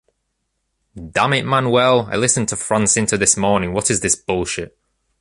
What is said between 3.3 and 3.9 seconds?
morning,